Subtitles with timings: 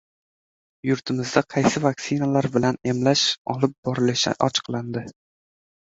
[0.89, 5.05] Yurtimizda qaysi vaktsinalar bilan emlash olib borilishi ochiqlandi